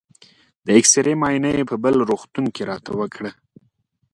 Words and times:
د 0.65 0.67
اېکسرې 0.77 1.13
معاینه 1.21 1.49
یې 1.57 1.63
په 1.69 1.75
بل 1.83 1.95
روغتون 2.09 2.45
کې 2.55 2.63
راته 2.71 2.91
وکړه. 2.99 3.31